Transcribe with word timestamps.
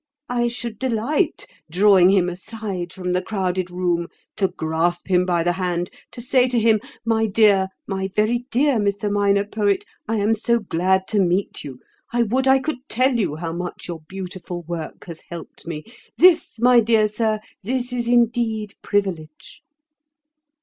I 0.29 0.47
should 0.47 0.79
delight, 0.79 1.45
drawing 1.69 2.09
him 2.09 2.27
aside 2.27 2.91
from 2.91 3.11
the 3.11 3.21
crowded 3.21 3.69
room, 3.69 4.07
to 4.37 4.47
grasp 4.47 5.07
him 5.09 5.27
by 5.27 5.43
the 5.43 5.51
hand, 5.51 5.91
to 6.13 6.21
say 6.21 6.47
to 6.47 6.59
him: 6.59 6.79
'My 7.05 7.27
dear—my 7.27 8.07
very 8.15 8.47
dear 8.49 8.79
Mr. 8.79 9.11
Minor 9.11 9.45
Poet, 9.45 9.85
I 10.07 10.15
am 10.17 10.33
so 10.33 10.57
glad 10.57 11.07
to 11.09 11.19
meet 11.19 11.63
you! 11.63 11.77
I 12.11 12.23
would 12.23 12.47
I 12.47 12.57
could 12.57 12.79
tell 12.89 13.13
you 13.19 13.35
how 13.35 13.53
much 13.53 13.87
your 13.87 14.01
beautiful 14.09 14.63
work 14.63 15.05
has 15.05 15.21
helped 15.29 15.67
me. 15.67 15.83
This, 16.17 16.59
my 16.59 16.79
dear 16.79 17.07
sir—this 17.07 17.93
is 17.93 18.07
indeed 18.07 18.73
privilege! 18.81 19.61